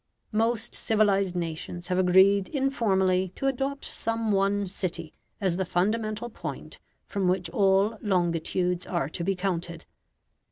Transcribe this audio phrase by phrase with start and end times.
[0.31, 6.79] Most civilized nations have agreed informally to adopt some one city as the fundamental point
[7.05, 9.85] from which all longitudes are to be counted.